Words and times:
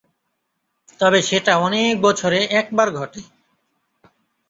তবে 0.99 1.19
সেটা 1.21 1.53
অনেক 1.57 1.93
বছরে 2.01 2.39
একবার 2.51 2.87
ঘটে। 2.91 3.21